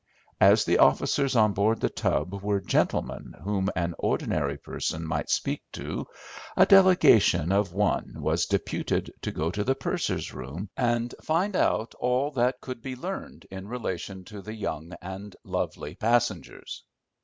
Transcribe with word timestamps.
As 0.39 0.65
the 0.65 0.79
officers 0.79 1.35
on 1.35 1.53
board 1.53 1.79
The 1.79 1.87
Tub 1.89 2.41
were 2.41 2.59
gentlemen 2.59 3.35
whom 3.43 3.69
an 3.75 3.93
ordinary 3.99 4.57
person 4.57 5.05
might 5.05 5.29
speak 5.29 5.61
to, 5.73 6.07
a 6.57 6.65
delegation 6.65 7.51
of 7.51 7.71
one 7.71 8.15
was 8.17 8.47
deputed 8.47 9.13
to 9.21 9.31
go 9.31 9.51
to 9.51 9.63
the 9.63 9.75
purser's 9.75 10.33
room 10.33 10.69
and 10.75 11.13
find 11.21 11.55
out 11.55 11.93
all 11.99 12.31
that 12.31 12.61
could 12.61 12.81
be 12.81 12.95
learned 12.95 13.45
in 13.51 13.67
relation 13.67 14.23
to 14.23 14.41
the 14.41 14.55
young 14.55 14.91
and 15.03 15.35
lovely 15.43 15.93
passengers. 15.93 16.83